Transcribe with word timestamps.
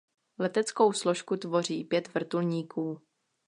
Leteckou 0.39 0.93
složku 0.93 1.37
tvoří 1.37 1.83
pět 1.83 2.13
vrtulníků. 2.13 3.01